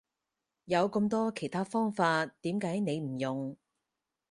[0.65, 3.55] 有咁多其他方法點解你唔用？